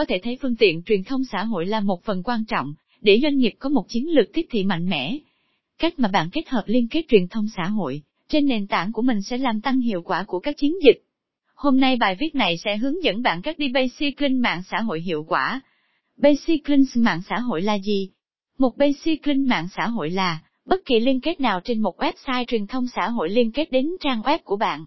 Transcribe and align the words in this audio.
có 0.00 0.04
thể 0.08 0.20
thấy 0.22 0.38
phương 0.42 0.56
tiện 0.56 0.82
truyền 0.82 1.04
thông 1.04 1.24
xã 1.24 1.44
hội 1.44 1.66
là 1.66 1.80
một 1.80 2.04
phần 2.04 2.22
quan 2.22 2.44
trọng, 2.44 2.74
để 3.00 3.20
doanh 3.22 3.38
nghiệp 3.38 3.52
có 3.58 3.68
một 3.68 3.88
chiến 3.88 4.08
lược 4.08 4.32
tiếp 4.32 4.46
thị 4.50 4.64
mạnh 4.64 4.88
mẽ. 4.88 5.18
Cách 5.78 5.98
mà 5.98 6.08
bạn 6.08 6.28
kết 6.32 6.48
hợp 6.48 6.62
liên 6.66 6.88
kết 6.88 7.02
truyền 7.08 7.28
thông 7.28 7.46
xã 7.56 7.64
hội, 7.64 8.02
trên 8.28 8.46
nền 8.46 8.66
tảng 8.66 8.92
của 8.92 9.02
mình 9.02 9.22
sẽ 9.22 9.38
làm 9.38 9.60
tăng 9.60 9.80
hiệu 9.80 10.02
quả 10.02 10.24
của 10.26 10.38
các 10.40 10.56
chiến 10.56 10.74
dịch. 10.84 11.02
Hôm 11.54 11.80
nay 11.80 11.96
bài 11.96 12.16
viết 12.20 12.34
này 12.34 12.56
sẽ 12.64 12.76
hướng 12.76 13.04
dẫn 13.04 13.22
bạn 13.22 13.42
cách 13.42 13.58
đi 13.58 13.68
basic 13.68 14.22
link 14.22 14.40
mạng 14.40 14.62
xã 14.70 14.80
hội 14.80 15.00
hiệu 15.00 15.24
quả. 15.28 15.60
Basic 16.16 16.70
link 16.70 16.88
mạng 16.94 17.20
xã 17.28 17.38
hội 17.38 17.62
là 17.62 17.78
gì? 17.78 18.10
Một 18.58 18.76
basic 18.76 19.26
link 19.26 19.48
mạng 19.48 19.68
xã 19.76 19.86
hội 19.86 20.10
là 20.10 20.38
bất 20.64 20.84
kỳ 20.84 21.00
liên 21.00 21.20
kết 21.20 21.40
nào 21.40 21.60
trên 21.64 21.80
một 21.82 21.98
website 21.98 22.44
truyền 22.44 22.66
thông 22.66 22.86
xã 22.88 23.08
hội 23.08 23.30
liên 23.30 23.52
kết 23.52 23.72
đến 23.72 23.90
trang 24.00 24.20
web 24.20 24.38
của 24.44 24.56
bạn. 24.56 24.84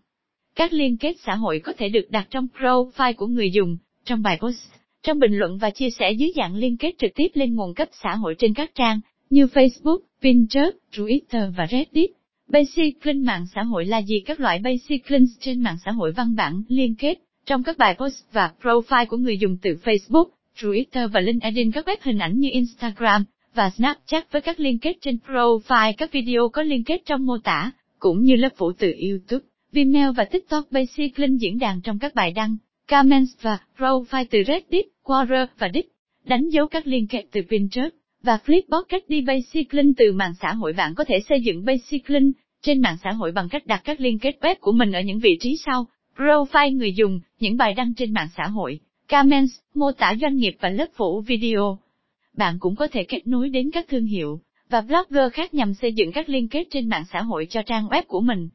Các 0.56 0.74
liên 0.74 0.98
kết 0.98 1.16
xã 1.26 1.36
hội 1.36 1.60
có 1.60 1.74
thể 1.78 1.90
được 1.90 2.08
đặt 2.10 2.28
trong 2.30 2.48
profile 2.58 3.14
của 3.14 3.28
người 3.28 3.52
dùng, 3.52 3.78
trong 4.06 4.22
bài 4.22 4.38
post, 4.42 4.83
trong 5.04 5.20
bình 5.20 5.38
luận 5.38 5.58
và 5.58 5.70
chia 5.70 5.90
sẻ 5.90 6.12
dưới 6.12 6.32
dạng 6.36 6.56
liên 6.56 6.78
kết 6.78 6.92
trực 6.98 7.12
tiếp 7.16 7.28
lên 7.34 7.56
nguồn 7.56 7.74
cấp 7.74 7.90
xã 8.04 8.16
hội 8.16 8.36
trên 8.38 8.54
các 8.54 8.76
trang 8.76 9.00
như 9.30 9.46
Facebook, 9.46 10.00
Pinterest, 10.22 10.76
Twitter 10.92 11.54
và 11.58 11.68
Reddit. 11.72 12.12
Basic 12.48 12.98
mạng 13.16 13.46
xã 13.56 13.64
hội 13.64 13.86
là 13.86 14.02
gì? 14.02 14.20
Các 14.26 14.40
loại 14.40 14.60
basic 14.60 15.12
links 15.12 15.32
trên 15.40 15.64
mạng 15.64 15.78
xã 15.86 15.92
hội 15.92 16.12
văn 16.12 16.36
bản 16.36 16.64
liên 16.68 16.96
kết 16.96 17.20
trong 17.46 17.64
các 17.64 17.78
bài 17.78 17.96
post 18.00 18.24
và 18.32 18.52
profile 18.62 19.06
của 19.06 19.18
người 19.18 19.38
dùng 19.38 19.58
từ 19.62 19.78
Facebook, 19.84 20.26
Twitter 20.60 21.08
và 21.08 21.20
LinkedIn 21.20 21.72
các 21.72 21.88
web 21.88 21.98
hình 22.02 22.20
ảnh 22.20 22.40
như 22.40 22.50
Instagram 22.52 23.26
và 23.54 23.70
Snapchat 23.70 24.32
với 24.32 24.42
các 24.42 24.60
liên 24.60 24.80
kết 24.80 24.98
trên 25.02 25.18
profile 25.28 25.94
các 25.98 26.12
video 26.12 26.50
có 26.50 26.62
liên 26.62 26.84
kết 26.84 27.02
trong 27.06 27.26
mô 27.26 27.38
tả, 27.38 27.72
cũng 28.00 28.24
như 28.24 28.36
lớp 28.36 28.50
phủ 28.58 28.72
từ 28.78 28.94
YouTube, 29.10 29.46
Vimeo 29.72 30.14
và 30.14 30.26
TikTok 30.26 30.72
Basic 30.72 31.20
link 31.20 31.40
diễn 31.40 31.60
đàn 31.60 31.82
trong 31.82 32.00
các 32.00 32.16
bài 32.16 32.32
đăng, 32.32 32.58
comments 32.88 33.32
và 33.42 33.58
profile 33.78 34.26
từ 34.30 34.44
Reddit, 34.48 34.86
Quora 35.04 35.48
và 35.58 35.70
Dick, 35.74 35.92
đánh 36.26 36.50
dấu 36.50 36.68
các 36.68 36.88
liên 36.88 37.08
kết 37.08 37.24
từ 37.32 37.42
Pinterest 37.50 37.94
và 38.24 38.40
Flipboard 38.46 38.84
cách 38.90 39.04
đi 39.08 39.22
Basiclin 39.22 39.94
từ 39.94 40.14
mạng 40.14 40.34
xã 40.42 40.54
hội 40.54 40.74
bạn 40.74 40.96
có 40.96 41.04
thể 41.04 41.20
xây 41.30 41.42
dựng 41.42 41.66
Basiclin 41.66 42.32
trên 42.62 42.82
mạng 42.82 42.98
xã 43.04 43.12
hội 43.12 43.32
bằng 43.32 43.50
cách 43.50 43.68
đặt 43.68 43.82
các 43.84 44.00
liên 44.00 44.20
kết 44.20 44.38
web 44.42 44.56
của 44.62 44.72
mình 44.72 44.92
ở 44.92 45.02
những 45.02 45.20
vị 45.20 45.38
trí 45.40 45.58
sau, 45.66 45.88
profile 46.18 46.78
người 46.78 46.94
dùng, 46.94 47.20
những 47.40 47.58
bài 47.58 47.74
đăng 47.74 47.94
trên 47.94 48.14
mạng 48.14 48.28
xã 48.38 48.48
hội, 48.48 48.80
comments, 49.08 49.60
mô 49.74 49.92
tả 49.92 50.16
doanh 50.22 50.36
nghiệp 50.36 50.56
và 50.60 50.70
lớp 50.70 50.88
phủ 50.96 51.22
video. 51.22 51.80
Bạn 52.38 52.58
cũng 52.60 52.76
có 52.76 52.88
thể 52.88 53.04
kết 53.04 53.28
nối 53.28 53.50
đến 53.50 53.72
các 53.72 53.86
thương 53.90 54.06
hiệu 54.06 54.40
và 54.70 54.82
blogger 54.82 55.34
khác 55.34 55.54
nhằm 55.54 55.74
xây 55.74 55.94
dựng 55.94 56.12
các 56.12 56.30
liên 56.30 56.48
kết 56.48 56.68
trên 56.72 56.90
mạng 56.90 57.04
xã 57.14 57.22
hội 57.22 57.48
cho 57.50 57.62
trang 57.62 57.88
web 57.88 58.04
của 58.08 58.22
mình. 58.22 58.50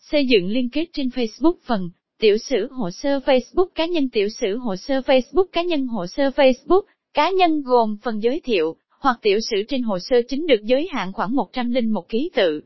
Xây 0.00 0.26
dựng 0.26 0.48
liên 0.48 0.70
kết 0.70 0.88
trên 0.92 1.08
Facebook 1.08 1.54
phần 1.66 1.90
Tiểu 2.20 2.38
sử 2.38 2.68
hồ 2.70 2.90
sơ 2.90 3.18
Facebook 3.18 3.66
cá 3.74 3.86
nhân 3.86 4.08
Tiểu 4.08 4.28
sử 4.28 4.56
hồ 4.56 4.76
sơ 4.76 5.00
Facebook 5.00 5.46
cá 5.52 5.62
nhân 5.62 5.86
Hồ 5.86 6.06
sơ 6.06 6.28
Facebook 6.28 6.82
cá 7.14 7.30
nhân 7.30 7.62
gồm 7.62 7.96
phần 8.02 8.22
giới 8.22 8.40
thiệu, 8.44 8.76
hoặc 9.00 9.18
tiểu 9.22 9.38
sử 9.50 9.62
trên 9.68 9.82
hồ 9.82 9.98
sơ 9.98 10.16
chính 10.28 10.46
được 10.46 10.62
giới 10.64 10.88
hạn 10.92 11.12
khoảng 11.12 11.34
101 11.34 12.08
ký 12.08 12.30
tự. 12.34 12.60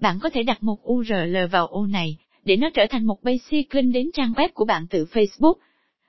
Bạn 0.00 0.18
có 0.22 0.30
thể 0.30 0.42
đặt 0.42 0.62
một 0.62 0.78
URL 0.92 1.36
vào 1.52 1.66
ô 1.66 1.86
này, 1.86 2.16
để 2.44 2.56
nó 2.56 2.70
trở 2.74 2.82
thành 2.90 3.06
một 3.06 3.22
basic 3.22 3.74
link 3.74 3.94
đến 3.94 4.10
trang 4.14 4.32
web 4.32 4.48
của 4.54 4.64
bạn 4.64 4.86
từ 4.90 5.06
Facebook. 5.12 5.54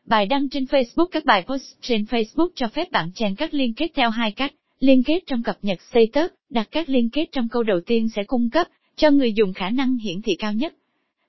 Bài 0.06 0.26
đăng 0.26 0.50
trên 0.50 0.64
Facebook 0.64 1.08
Các 1.12 1.26
bài 1.26 1.44
post 1.48 1.64
trên 1.82 2.04
Facebook 2.04 2.50
cho 2.56 2.68
phép 2.68 2.92
bạn 2.92 3.12
chèn 3.16 3.36
các 3.36 3.54
liên 3.54 3.74
kết 3.74 3.88
theo 3.96 4.10
hai 4.10 4.32
cách. 4.32 4.54
Liên 4.80 5.04
kết 5.04 5.20
trong 5.28 5.44
cập 5.44 5.58
nhật 5.62 5.80
status, 5.82 6.32
đặt 6.50 6.68
các 6.72 6.90
liên 6.90 7.10
kết 7.10 7.26
trong 7.32 7.50
câu 7.50 7.64
đầu 7.64 7.80
tiên 7.86 8.10
sẽ 8.16 8.24
cung 8.24 8.50
cấp 8.50 8.68
cho 8.96 9.12
người 9.12 9.34
dùng 9.34 9.54
khả 9.54 9.70
năng 9.70 9.98
hiển 9.98 10.22
thị 10.22 10.36
cao 10.36 10.54
nhất. 10.54 10.74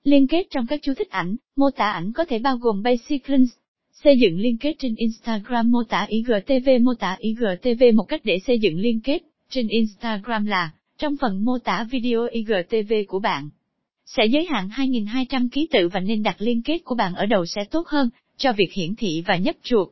Liên 0.07 0.27
kết 0.27 0.47
trong 0.49 0.67
các 0.67 0.79
chú 0.83 0.93
thích 0.93 1.09
ảnh, 1.09 1.35
mô 1.55 1.69
tả 1.71 1.91
ảnh 1.91 2.13
có 2.13 2.25
thể 2.25 2.39
bao 2.39 2.57
gồm 2.57 2.83
basic 2.83 3.29
links, 3.29 3.51
Xây 3.93 4.17
dựng 4.19 4.39
liên 4.39 4.57
kết 4.57 4.73
trên 4.79 4.95
Instagram 4.95 5.71
mô 5.71 5.83
tả 5.83 6.05
IGTV 6.09 6.69
mô 6.81 6.93
tả 6.93 7.17
IGTV 7.19 7.83
một 7.95 8.03
cách 8.03 8.21
để 8.23 8.39
xây 8.39 8.59
dựng 8.59 8.79
liên 8.79 8.99
kết 9.03 9.19
trên 9.49 9.67
Instagram 9.67 10.45
là, 10.45 10.71
trong 10.97 11.15
phần 11.21 11.45
mô 11.45 11.57
tả 11.59 11.87
video 11.91 12.27
IGTV 12.31 12.93
của 13.07 13.19
bạn. 13.19 13.49
Sẽ 14.05 14.25
giới 14.25 14.45
hạn 14.49 14.69
2.200 14.75 15.49
ký 15.49 15.67
tự 15.71 15.89
và 15.89 15.99
nên 15.99 16.23
đặt 16.23 16.35
liên 16.39 16.61
kết 16.61 16.77
của 16.83 16.95
bạn 16.95 17.13
ở 17.13 17.25
đầu 17.25 17.45
sẽ 17.45 17.63
tốt 17.71 17.87
hơn, 17.87 18.09
cho 18.37 18.53
việc 18.53 18.73
hiển 18.73 18.95
thị 18.95 19.23
và 19.27 19.37
nhấp 19.37 19.55
chuột. 19.63 19.87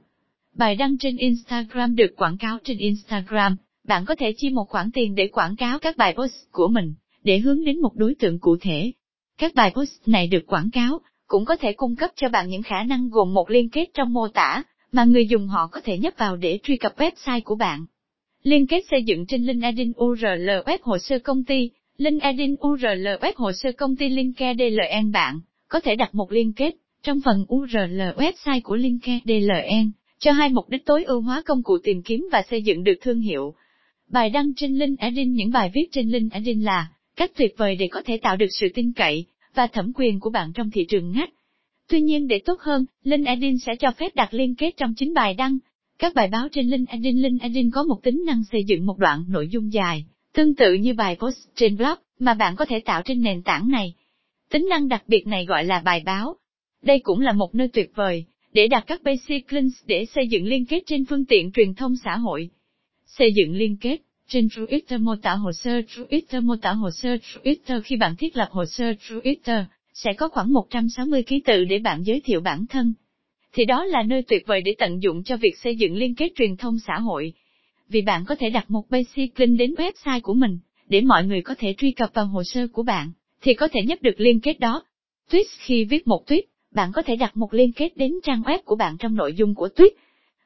Bài 0.54 0.76
đăng 0.76 0.98
trên 0.98 1.18
Instagram 1.18 1.96
được 1.96 2.16
quảng 2.16 2.38
cáo 2.38 2.58
trên 2.64 2.78
Instagram, 2.78 3.56
bạn 3.84 4.06
có 4.06 4.16
thể 4.16 4.34
chi 4.38 4.50
một 4.50 4.70
khoản 4.70 4.92
tiền 4.92 5.16
để 5.16 5.28
quảng 5.28 5.56
cáo 5.56 5.80
các 5.80 5.98
bài 5.98 6.14
post 6.18 6.36
của 6.52 6.68
mình, 6.68 6.94
để 7.24 7.40
hướng 7.40 7.64
đến 7.64 7.82
một 7.82 7.96
đối 7.96 8.16
tượng 8.16 8.40
cụ 8.40 8.58
thể. 8.62 8.92
Các 9.38 9.56
bài 9.56 9.72
post 9.76 10.08
này 10.08 10.28
được 10.28 10.48
quảng 10.48 10.70
cáo, 10.72 11.00
cũng 11.28 11.46
có 11.46 11.56
thể 11.56 11.74
cung 11.74 11.96
cấp 11.96 12.12
cho 12.16 12.30
bạn 12.30 12.48
những 12.48 12.64
khả 12.64 12.84
năng 12.84 13.10
gồm 13.10 13.34
một 13.34 13.50
liên 13.50 13.70
kết 13.70 13.86
trong 13.94 14.14
mô 14.14 14.28
tả, 14.28 14.64
mà 14.92 15.04
người 15.04 15.28
dùng 15.28 15.48
họ 15.48 15.68
có 15.68 15.82
thể 15.84 15.98
nhấp 15.98 16.14
vào 16.18 16.36
để 16.36 16.60
truy 16.64 16.78
cập 16.78 16.98
website 16.98 17.42
của 17.42 17.56
bạn. 17.56 17.86
Liên 18.44 18.68
kết 18.68 18.82
xây 18.92 19.04
dựng 19.04 19.26
trên 19.26 19.46
LinkedIn 19.46 19.92
URL 20.04 20.50
web 20.50 20.78
hồ 20.82 20.98
sơ 20.98 21.20
công 21.20 21.44
ty, 21.44 21.70
LinkedIn 21.98 22.56
URL 22.68 23.08
web 23.08 23.32
hồ 23.36 23.52
sơ 23.52 23.72
công 23.72 23.96
ty 23.96 24.10
LinkedIn 24.10 25.12
bạn, 25.12 25.40
có 25.68 25.80
thể 25.80 25.96
đặt 25.96 26.16
một 26.16 26.32
liên 26.32 26.54
kết 26.54 26.76
trong 27.04 27.20
phần 27.26 27.46
URL 27.56 28.02
website 28.02 28.62
của 28.64 28.76
LinkedIn 28.76 29.92
cho 30.20 30.32
hai 30.32 30.50
mục 30.50 30.70
đích 30.70 30.86
tối 30.86 31.04
ưu 31.04 31.22
hóa 31.22 31.42
công 31.46 31.64
cụ 31.64 31.78
tìm 31.84 32.02
kiếm 32.02 32.28
và 32.32 32.44
xây 32.50 32.62
dựng 32.62 32.84
được 32.84 32.96
thương 33.02 33.20
hiệu. 33.20 33.54
Bài 34.08 34.30
đăng 34.30 34.54
trên 34.54 34.76
LinkedIn 34.76 35.34
Những 35.34 35.52
bài 35.52 35.72
viết 35.74 35.88
trên 35.92 36.10
LinkedIn 36.10 36.62
là 36.62 36.88
cách 37.16 37.32
tuyệt 37.36 37.54
vời 37.58 37.76
để 37.76 37.88
có 37.92 38.02
thể 38.06 38.18
tạo 38.18 38.36
được 38.38 38.50
sự 38.60 38.68
tin 38.74 38.94
cậy, 38.94 39.26
và 39.54 39.68
thẩm 39.68 39.92
quyền 39.96 40.20
của 40.20 40.30
bạn 40.30 40.52
trong 40.54 40.72
thị 40.72 40.86
trường 40.90 41.12
ngách. 41.12 41.30
Tuy 41.90 42.02
nhiên 42.02 42.28
để 42.28 42.40
tốt 42.46 42.60
hơn, 42.62 42.86
LinkedIn 43.04 43.60
sẽ 43.60 43.76
cho 43.76 43.92
phép 43.92 44.16
đặt 44.16 44.34
liên 44.34 44.56
kết 44.56 44.72
trong 44.78 44.94
chính 44.98 45.14
bài 45.14 45.34
đăng. 45.34 45.58
Các 46.00 46.14
bài 46.14 46.28
báo 46.28 46.48
trên 46.52 46.70
LinkedIn 46.70 47.18
LinkedIn 47.18 47.72
có 47.72 47.84
một 47.84 48.04
tính 48.04 48.24
năng 48.28 48.44
xây 48.52 48.64
dựng 48.64 48.86
một 48.86 48.98
đoạn 48.98 49.26
nội 49.28 49.48
dung 49.48 49.74
dài, 49.74 50.06
tương 50.34 50.56
tự 50.56 50.74
như 50.74 50.94
bài 50.94 51.18
post 51.20 51.38
trên 51.56 51.78
blog 51.78 51.98
mà 52.20 52.34
bạn 52.34 52.56
có 52.56 52.66
thể 52.66 52.80
tạo 52.80 53.02
trên 53.06 53.22
nền 53.22 53.42
tảng 53.42 53.70
này. 53.70 53.94
Tính 54.50 54.68
năng 54.70 54.88
đặc 54.88 55.04
biệt 55.08 55.28
này 55.28 55.46
gọi 55.46 55.66
là 55.66 55.80
bài 55.80 56.02
báo. 56.06 56.36
Đây 56.82 57.00
cũng 57.00 57.22
là 57.22 57.32
một 57.32 57.56
nơi 57.56 57.68
tuyệt 57.68 57.92
vời 57.96 58.26
để 58.54 58.68
đặt 58.68 58.84
các 58.88 59.04
basic 59.04 59.54
links 59.54 59.76
để 59.86 60.06
xây 60.06 60.28
dựng 60.28 60.46
liên 60.46 60.66
kết 60.66 60.84
trên 60.86 61.06
phương 61.06 61.26
tiện 61.26 61.52
truyền 61.52 61.74
thông 61.74 61.96
xã 62.04 62.18
hội. 62.18 62.50
Xây 63.06 63.34
dựng 63.34 63.56
liên 63.56 63.78
kết 63.82 63.98
trên 64.28 64.48
Twitter 64.48 65.00
mô 65.00 65.16
tả 65.16 65.34
hồ 65.34 65.52
sơ 65.52 65.80
Twitter 65.80 66.42
mô 66.42 66.56
tả 66.56 66.72
hồ 66.72 66.92
sơ 66.92 67.18
Twitter 67.44 67.82
khi 67.82 67.96
bạn 67.96 68.16
thiết 68.16 68.38
lập 68.38 68.48
hồ 68.52 68.66
sơ 68.66 68.92
Twitter, 68.92 69.64
sẽ 69.94 70.14
có 70.14 70.28
khoảng 70.28 70.54
160 70.54 71.24
ký 71.24 71.40
tự 71.46 71.66
để 71.66 71.80
bạn 71.80 72.04
giới 72.04 72.22
thiệu 72.26 72.42
bản 72.42 72.66
thân. 72.70 72.94
Thì 73.54 73.66
đó 73.66 73.86
là 73.86 74.04
nơi 74.04 74.22
tuyệt 74.22 74.48
vời 74.48 74.62
để 74.62 74.76
tận 74.78 75.04
dụng 75.04 75.24
cho 75.24 75.38
việc 75.38 75.58
xây 75.58 75.76
dựng 75.76 75.96
liên 75.96 76.16
kết 76.16 76.32
truyền 76.36 76.58
thông 76.58 76.80
xã 76.80 77.00
hội. 77.00 77.34
Vì 77.90 78.02
bạn 78.02 78.26
có 78.26 78.36
thể 78.36 78.50
đặt 78.50 78.72
một 78.72 78.90
basic 78.90 79.40
link 79.40 79.60
đến 79.60 79.74
website 79.74 80.22
của 80.22 80.34
mình, 80.34 80.60
để 80.88 81.02
mọi 81.02 81.26
người 81.26 81.42
có 81.42 81.56
thể 81.58 81.74
truy 81.78 81.92
cập 81.92 82.14
vào 82.14 82.26
hồ 82.26 82.44
sơ 82.44 82.68
của 82.68 82.84
bạn, 82.84 83.12
thì 83.42 83.54
có 83.54 83.68
thể 83.68 83.82
nhấp 83.82 84.02
được 84.02 84.20
liên 84.20 84.40
kết 84.40 84.60
đó. 84.60 84.84
Tweet 85.32 85.44
khi 85.60 85.86
viết 85.86 86.08
một 86.08 86.24
tweet, 86.28 86.42
bạn 86.72 86.92
có 86.94 87.02
thể 87.02 87.16
đặt 87.16 87.38
một 87.38 87.54
liên 87.54 87.72
kết 87.72 87.98
đến 87.98 88.14
trang 88.24 88.42
web 88.42 88.60
của 88.66 88.76
bạn 88.76 88.98
trong 88.98 89.16
nội 89.16 89.34
dung 89.34 89.56
của 89.56 89.70
tweet. 89.76 89.90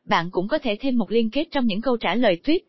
Bạn 0.06 0.30
cũng 0.32 0.48
có 0.48 0.60
thể 0.60 0.76
thêm 0.80 0.98
một 0.98 1.12
liên 1.12 1.30
kết 1.30 1.48
trong 1.52 1.66
những 1.66 1.82
câu 1.82 1.98
trả 1.98 2.16
lời 2.16 2.38
tweet. 2.44 2.60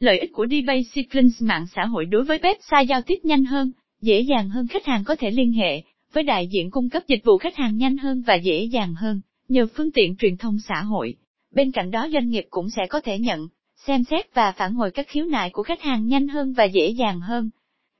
Lợi 0.00 0.18
ích 0.18 0.32
của 0.32 0.44
D-Basic 0.44 1.04
Links 1.12 1.42
mạng 1.42 1.66
xã 1.74 1.84
hội 1.84 2.04
đối 2.04 2.24
với 2.24 2.38
website 2.38 2.84
giao 2.84 3.02
tiếp 3.02 3.18
nhanh 3.22 3.44
hơn, 3.44 3.72
dễ 4.00 4.20
dàng 4.20 4.48
hơn 4.48 4.66
khách 4.66 4.86
hàng 4.86 5.04
có 5.04 5.16
thể 5.16 5.30
liên 5.30 5.52
hệ 5.52 5.82
với 6.12 6.22
đại 6.22 6.46
diện 6.46 6.70
cung 6.70 6.90
cấp 6.90 7.02
dịch 7.06 7.24
vụ 7.24 7.38
khách 7.38 7.56
hàng 7.56 7.76
nhanh 7.76 7.96
hơn 7.96 8.22
và 8.26 8.34
dễ 8.34 8.64
dàng 8.64 8.94
hơn, 8.94 9.20
nhờ 9.48 9.66
phương 9.74 9.90
tiện 9.92 10.16
truyền 10.16 10.36
thông 10.36 10.58
xã 10.68 10.82
hội. 10.82 11.14
Bên 11.54 11.72
cạnh 11.72 11.90
đó 11.90 12.08
doanh 12.12 12.28
nghiệp 12.28 12.46
cũng 12.50 12.70
sẽ 12.70 12.86
có 12.86 13.00
thể 13.00 13.18
nhận, 13.18 13.48
xem 13.86 14.04
xét 14.04 14.34
và 14.34 14.52
phản 14.52 14.74
hồi 14.74 14.90
các 14.90 15.06
khiếu 15.08 15.26
nại 15.26 15.50
của 15.50 15.62
khách 15.62 15.82
hàng 15.82 16.06
nhanh 16.06 16.28
hơn 16.28 16.52
và 16.52 16.64
dễ 16.64 16.88
dàng 16.88 17.20
hơn. 17.20 17.50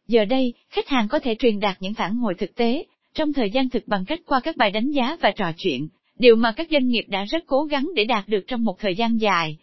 Giờ 0.09 0.25
đây, 0.25 0.55
khách 0.71 0.89
hàng 0.89 1.09
có 1.09 1.19
thể 1.19 1.35
truyền 1.35 1.61
đạt 1.61 1.77
những 1.81 1.95
phản 1.95 2.17
hồi 2.17 2.35
thực 2.39 2.55
tế, 2.55 2.85
trong 3.15 3.33
thời 3.33 3.51
gian 3.51 3.69
thực 3.69 3.89
bằng 3.89 4.05
cách 4.05 4.21
qua 4.27 4.41
các 4.41 4.57
bài 4.57 4.71
đánh 4.71 4.91
giá 4.91 5.17
và 5.21 5.31
trò 5.37 5.53
chuyện, 5.57 5.89
điều 6.19 6.37
mà 6.37 6.53
các 6.53 6.69
doanh 6.71 6.89
nghiệp 6.89 7.05
đã 7.09 7.25
rất 7.25 7.45
cố 7.47 7.65
gắng 7.65 7.91
để 7.95 8.05
đạt 8.05 8.29
được 8.29 8.45
trong 8.47 8.65
một 8.65 8.79
thời 8.79 8.95
gian 8.95 9.17
dài. 9.17 9.57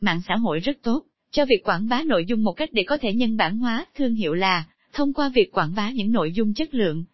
Mạng 0.00 0.20
xã 0.28 0.36
hội 0.36 0.58
rất 0.58 0.82
tốt, 0.82 1.02
cho 1.34 1.44
việc 1.44 1.64
quảng 1.64 1.88
bá 1.88 2.02
nội 2.02 2.24
dung 2.24 2.44
một 2.44 2.52
cách 2.52 2.68
để 2.72 2.82
có 2.82 2.96
thể 2.96 3.12
nhân 3.12 3.36
bản 3.36 3.58
hóa 3.58 3.86
thương 3.94 4.14
hiệu 4.14 4.34
là, 4.34 4.64
thông 4.92 5.12
qua 5.12 5.28
việc 5.34 5.52
quảng 5.52 5.74
bá 5.76 5.90
những 5.90 6.12
nội 6.12 6.32
dung 6.32 6.54
chất 6.54 6.74
lượng. 6.74 7.04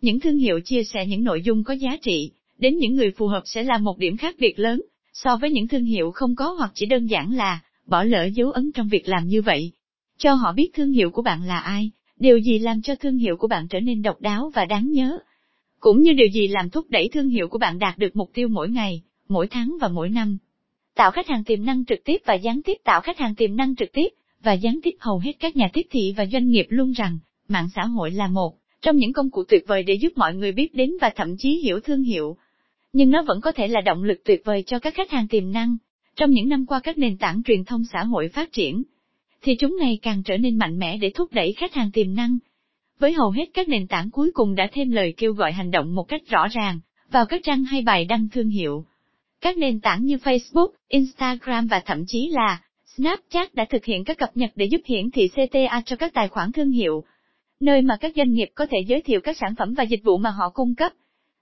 Những 0.00 0.20
thương 0.20 0.36
hiệu 0.36 0.60
chia 0.64 0.84
sẻ 0.84 1.06
những 1.06 1.24
nội 1.24 1.42
dung 1.42 1.64
có 1.64 1.74
giá 1.74 1.96
trị, 2.02 2.30
đến 2.58 2.78
những 2.78 2.94
người 2.94 3.10
phù 3.10 3.26
hợp 3.26 3.42
sẽ 3.44 3.62
là 3.62 3.78
một 3.78 3.98
điểm 3.98 4.16
khác 4.16 4.34
biệt 4.38 4.58
lớn, 4.58 4.82
so 5.12 5.36
với 5.36 5.50
những 5.50 5.68
thương 5.68 5.84
hiệu 5.84 6.10
không 6.10 6.36
có 6.36 6.54
hoặc 6.58 6.70
chỉ 6.74 6.86
đơn 6.86 7.06
giản 7.06 7.32
là, 7.32 7.60
bỏ 7.86 8.02
lỡ 8.02 8.24
dấu 8.24 8.50
ấn 8.50 8.72
trong 8.72 8.88
việc 8.88 9.08
làm 9.08 9.26
như 9.26 9.42
vậy. 9.42 9.72
Cho 10.18 10.34
họ 10.34 10.52
biết 10.52 10.70
thương 10.74 10.92
hiệu 10.92 11.10
của 11.10 11.22
bạn 11.22 11.42
là 11.42 11.58
ai, 11.58 11.90
điều 12.18 12.38
gì 12.38 12.58
làm 12.58 12.82
cho 12.82 12.94
thương 12.94 13.18
hiệu 13.18 13.36
của 13.36 13.48
bạn 13.48 13.68
trở 13.68 13.80
nên 13.80 14.02
độc 14.02 14.20
đáo 14.20 14.50
và 14.54 14.64
đáng 14.64 14.90
nhớ. 14.90 15.18
Cũng 15.80 16.02
như 16.02 16.12
điều 16.12 16.28
gì 16.28 16.48
làm 16.48 16.70
thúc 16.70 16.86
đẩy 16.90 17.08
thương 17.08 17.28
hiệu 17.28 17.48
của 17.48 17.58
bạn 17.58 17.78
đạt 17.78 17.98
được 17.98 18.16
mục 18.16 18.30
tiêu 18.34 18.48
mỗi 18.48 18.68
ngày, 18.68 19.02
mỗi 19.28 19.46
tháng 19.46 19.76
và 19.80 19.88
mỗi 19.88 20.08
năm. 20.08 20.38
Tạo 20.94 21.10
khách 21.10 21.28
hàng 21.28 21.44
tiềm 21.44 21.64
năng 21.64 21.84
trực 21.84 22.04
tiếp 22.04 22.16
và 22.24 22.34
gián 22.34 22.62
tiếp 22.62 22.76
tạo 22.84 23.00
khách 23.00 23.18
hàng 23.18 23.34
tiềm 23.34 23.56
năng 23.56 23.76
trực 23.76 23.92
tiếp 23.92 24.08
và 24.42 24.52
gián 24.52 24.78
tiếp 24.82 24.94
hầu 24.98 25.18
hết 25.18 25.32
các 25.40 25.56
nhà 25.56 25.68
tiếp 25.72 25.86
thị 25.90 26.14
và 26.16 26.26
doanh 26.26 26.48
nghiệp 26.48 26.66
luôn 26.68 26.92
rằng, 26.92 27.18
mạng 27.48 27.68
xã 27.74 27.84
hội 27.84 28.10
là 28.10 28.26
một 28.26 28.54
trong 28.82 28.96
những 28.96 29.12
công 29.12 29.30
cụ 29.30 29.44
tuyệt 29.48 29.64
vời 29.66 29.82
để 29.82 29.94
giúp 29.94 30.12
mọi 30.16 30.34
người 30.34 30.52
biết 30.52 30.74
đến 30.74 30.90
và 31.00 31.10
thậm 31.16 31.36
chí 31.38 31.58
hiểu 31.62 31.80
thương 31.80 32.02
hiệu. 32.02 32.36
Nhưng 32.92 33.10
nó 33.10 33.22
vẫn 33.22 33.40
có 33.40 33.52
thể 33.52 33.68
là 33.68 33.80
động 33.80 34.04
lực 34.04 34.24
tuyệt 34.24 34.42
vời 34.44 34.62
cho 34.66 34.78
các 34.78 34.94
khách 34.94 35.10
hàng 35.10 35.28
tiềm 35.28 35.52
năng. 35.52 35.76
Trong 36.16 36.30
những 36.30 36.48
năm 36.48 36.66
qua 36.66 36.80
các 36.80 36.98
nền 36.98 37.16
tảng 37.16 37.42
truyền 37.42 37.64
thông 37.64 37.84
xã 37.92 38.02
hội 38.04 38.28
phát 38.28 38.52
triển, 38.52 38.82
thì 39.42 39.56
chúng 39.56 39.76
ngày 39.80 39.98
càng 40.02 40.22
trở 40.22 40.36
nên 40.36 40.58
mạnh 40.58 40.78
mẽ 40.78 40.98
để 40.98 41.10
thúc 41.14 41.32
đẩy 41.32 41.52
khách 41.52 41.74
hàng 41.74 41.90
tiềm 41.92 42.14
năng. 42.14 42.38
Với 42.98 43.12
hầu 43.12 43.30
hết 43.30 43.44
các 43.54 43.68
nền 43.68 43.86
tảng 43.86 44.10
cuối 44.10 44.30
cùng 44.34 44.54
đã 44.54 44.68
thêm 44.72 44.90
lời 44.90 45.14
kêu 45.16 45.32
gọi 45.32 45.52
hành 45.52 45.70
động 45.70 45.94
một 45.94 46.04
cách 46.04 46.22
rõ 46.28 46.48
ràng, 46.48 46.80
vào 47.10 47.26
các 47.26 47.40
trang 47.44 47.64
hay 47.64 47.82
bài 47.82 48.04
đăng 48.04 48.28
thương 48.32 48.48
hiệu. 48.48 48.84
Các 49.44 49.58
nền 49.58 49.80
tảng 49.80 50.04
như 50.04 50.16
Facebook, 50.16 50.68
Instagram 50.88 51.66
và 51.66 51.82
thậm 51.86 52.04
chí 52.06 52.28
là 52.28 52.62
Snapchat 52.96 53.54
đã 53.54 53.64
thực 53.70 53.84
hiện 53.84 54.04
các 54.04 54.18
cập 54.18 54.36
nhật 54.36 54.50
để 54.54 54.66
giúp 54.66 54.80
hiển 54.84 55.10
thị 55.10 55.28
CTA 55.28 55.82
cho 55.86 55.96
các 55.96 56.14
tài 56.14 56.28
khoản 56.28 56.52
thương 56.52 56.70
hiệu, 56.70 57.04
nơi 57.60 57.82
mà 57.82 57.96
các 58.00 58.12
doanh 58.16 58.32
nghiệp 58.32 58.48
có 58.54 58.66
thể 58.66 58.78
giới 58.86 59.02
thiệu 59.02 59.20
các 59.20 59.36
sản 59.36 59.54
phẩm 59.58 59.74
và 59.74 59.84
dịch 59.84 60.04
vụ 60.04 60.18
mà 60.18 60.30
họ 60.30 60.50
cung 60.54 60.74
cấp. 60.74 60.92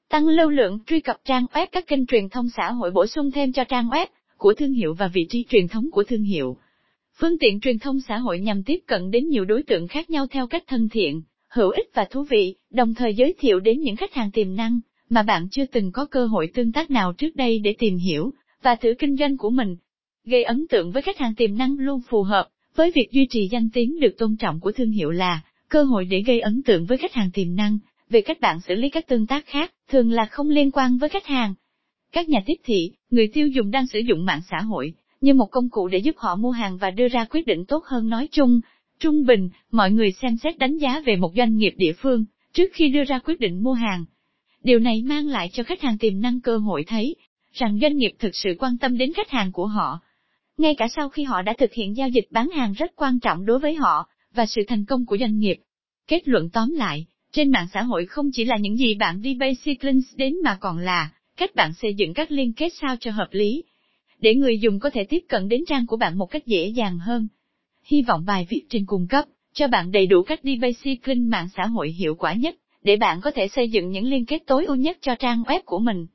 Tăng 0.09 0.29
lưu 0.29 0.51
lượng 0.51 0.79
truy 0.87 1.01
cập 1.01 1.17
trang 1.25 1.47
web 1.53 1.67
các 1.73 1.87
kênh 1.87 2.07
truyền 2.07 2.29
thông 2.29 2.49
xã 2.57 2.71
hội 2.71 2.91
bổ 2.91 3.07
sung 3.07 3.31
thêm 3.31 3.53
cho 3.53 3.65
trang 3.65 3.89
web 3.89 4.07
của 4.37 4.55
thương 4.55 4.73
hiệu 4.73 4.95
và 4.95 5.09
vị 5.09 5.27
trí 5.29 5.45
truyền 5.49 5.69
thống 5.69 5.91
của 5.93 6.05
thương 6.05 6.23
hiệu. 6.23 6.57
Phương 7.19 7.39
tiện 7.39 7.61
truyền 7.61 7.79
thông 7.79 8.01
xã 8.01 8.17
hội 8.17 8.41
nhằm 8.41 8.63
tiếp 8.63 8.79
cận 8.87 9.11
đến 9.11 9.29
nhiều 9.29 9.45
đối 9.45 9.63
tượng 9.63 9.89
khác 9.89 10.11
nhau 10.11 10.27
theo 10.31 10.47
cách 10.47 10.65
thân 10.67 10.89
thiện, 10.89 11.23
hữu 11.49 11.71
ích 11.71 11.91
và 11.95 12.05
thú 12.11 12.23
vị, 12.31 12.55
đồng 12.71 12.95
thời 12.95 13.15
giới 13.15 13.35
thiệu 13.39 13.61
đến 13.61 13.81
những 13.81 13.97
khách 13.97 14.15
hàng 14.15 14.31
tiềm 14.31 14.57
năng 14.57 14.81
mà 15.13 15.23
bạn 15.23 15.49
chưa 15.51 15.67
từng 15.67 15.93
có 15.93 16.07
cơ 16.07 16.27
hội 16.27 16.51
tương 16.55 16.73
tác 16.73 16.91
nào 16.91 17.13
trước 17.13 17.37
đây 17.37 17.59
để 17.59 17.75
tìm 17.79 17.97
hiểu 17.97 18.33
và 18.63 18.75
thử 18.75 18.95
kinh 18.99 19.17
doanh 19.17 19.37
của 19.37 19.51
mình. 19.51 19.77
Gây 20.25 20.45
ấn 20.45 20.67
tượng 20.71 20.93
với 20.93 21.03
khách 21.03 21.19
hàng 21.19 21.35
tiềm 21.35 21.57
năng 21.57 21.79
luôn 21.79 22.01
phù 22.09 22.23
hợp 22.23 22.49
với 22.75 22.93
việc 22.95 23.09
duy 23.13 23.27
trì 23.31 23.49
danh 23.51 23.69
tiếng 23.73 24.01
được 24.01 24.19
tôn 24.19 24.37
trọng 24.37 24.61
của 24.61 24.73
thương 24.73 24.91
hiệu 24.91 25.11
là 25.11 25.41
cơ 25.69 25.83
hội 25.83 26.05
để 26.05 26.23
gây 26.27 26.41
ấn 26.41 26.63
tượng 26.63 26.87
với 26.87 26.99
khách 26.99 27.13
hàng 27.13 27.31
tiềm 27.31 27.57
năng 27.57 27.79
về 28.11 28.21
cách 28.21 28.41
bạn 28.41 28.61
xử 28.61 28.75
lý 28.75 28.89
các 28.89 29.07
tương 29.07 29.27
tác 29.27 29.47
khác, 29.47 29.73
thường 29.89 30.11
là 30.11 30.27
không 30.27 30.51
liên 30.51 30.71
quan 30.71 30.99
với 30.99 31.09
khách 31.09 31.27
hàng. 31.27 31.55
Các 32.13 32.29
nhà 32.29 32.43
tiếp 32.47 32.55
thị, 32.65 32.91
người 33.11 33.29
tiêu 33.29 33.49
dùng 33.49 33.71
đang 33.71 33.87
sử 33.87 33.99
dụng 33.99 34.25
mạng 34.25 34.41
xã 34.51 34.61
hội 34.61 34.95
như 35.21 35.35
một 35.35 35.47
công 35.51 35.71
cụ 35.71 35.89
để 35.89 35.99
giúp 35.99 36.15
họ 36.19 36.37
mua 36.37 36.51
hàng 36.51 36.79
và 36.79 36.91
đưa 36.91 37.09
ra 37.09 37.25
quyết 37.25 37.47
định 37.47 37.65
tốt 37.65 37.85
hơn 37.85 38.09
nói 38.09 38.29
chung. 38.33 38.61
Trung 38.99 39.27
bình, 39.27 39.49
mọi 39.71 39.91
người 39.91 40.13
xem 40.13 40.37
xét 40.37 40.59
đánh 40.59 40.79
giá 40.79 41.03
về 41.07 41.17
một 41.17 41.33
doanh 41.37 41.57
nghiệp 41.57 41.75
địa 41.77 41.93
phương 41.93 42.25
trước 42.53 42.71
khi 42.73 42.89
đưa 42.89 43.05
ra 43.05 43.19
quyết 43.19 43.41
định 43.41 43.63
mua 43.63 43.73
hàng. 43.73 44.05
Điều 44.63 44.79
này 44.79 45.03
mang 45.03 45.29
lại 45.29 45.51
cho 45.53 45.63
khách 45.63 45.83
hàng 45.83 45.99
tiềm 45.99 46.21
năng 46.21 46.41
cơ 46.41 46.59
hội 46.59 46.85
thấy 46.87 47.17
rằng 47.53 47.79
doanh 47.83 47.97
nghiệp 47.97 48.13
thực 48.19 48.37
sự 48.37 48.55
quan 48.59 48.79
tâm 48.79 48.99
đến 48.99 49.13
khách 49.13 49.31
hàng 49.31 49.53
của 49.53 49.67
họ. 49.67 50.01
Ngay 50.59 50.75
cả 50.75 50.89
sau 50.97 51.09
khi 51.09 51.25
họ 51.25 51.43
đã 51.43 51.55
thực 51.59 51.73
hiện 51.73 51.97
giao 51.97 52.09
dịch 52.09 52.27
bán 52.31 52.51
hàng 52.51 52.73
rất 52.73 52.97
quan 52.97 53.21
trọng 53.21 53.47
đối 53.47 53.59
với 53.59 53.75
họ, 53.75 54.09
và 54.35 54.47
sự 54.47 54.63
thành 54.69 54.85
công 54.85 55.07
của 55.07 55.19
doanh 55.19 55.39
nghiệp. 55.39 55.57
Kết 56.07 56.29
luận 56.29 56.51
tóm 56.51 56.71
lại, 56.71 57.07
trên 57.33 57.51
mạng 57.51 57.67
xã 57.75 57.83
hội 57.83 58.07
không 58.07 58.31
chỉ 58.33 58.45
là 58.45 58.57
những 58.57 58.77
gì 58.77 58.95
bạn 58.95 59.23
đi 59.23 59.35
basic 59.35 59.85
links 59.85 60.17
đến 60.17 60.35
mà 60.45 60.57
còn 60.61 60.79
là 60.79 61.13
cách 61.37 61.55
bạn 61.55 61.73
xây 61.73 61.95
dựng 61.95 62.15
các 62.15 62.31
liên 62.31 62.53
kết 62.53 62.69
sao 62.81 62.97
cho 63.01 63.11
hợp 63.11 63.29
lý, 63.31 63.65
để 64.19 64.35
người 64.35 64.59
dùng 64.59 64.81
có 64.81 64.91
thể 64.91 65.05
tiếp 65.05 65.21
cận 65.29 65.49
đến 65.49 65.61
trang 65.67 65.87
của 65.87 65.97
bạn 65.97 66.19
một 66.19 66.27
cách 66.27 66.47
dễ 66.47 66.67
dàng 66.67 66.99
hơn. 66.99 67.29
Hy 67.85 68.03
vọng 68.03 68.25
bài 68.27 68.47
viết 68.51 68.63
trên 68.69 68.87
cung 68.87 69.07
cấp 69.09 69.25
cho 69.53 69.69
bạn 69.69 69.93
đầy 69.93 70.07
đủ 70.07 70.23
cách 70.23 70.45
đi 70.45 70.57
basic 70.57 71.09
link 71.09 71.29
mạng 71.29 71.49
xã 71.57 71.67
hội 71.67 71.91
hiệu 71.91 72.15
quả 72.15 72.35
nhất, 72.35 72.55
để 72.85 72.97
bạn 72.97 73.21
có 73.21 73.31
thể 73.31 73.49
xây 73.49 73.69
dựng 73.71 73.91
những 73.91 74.05
liên 74.05 74.27
kết 74.27 74.39
tối 74.47 74.65
ưu 74.65 74.77
nhất 74.77 74.99
cho 75.01 75.15
trang 75.15 75.43
web 75.43 75.61
của 75.65 75.79
mình. 75.79 76.07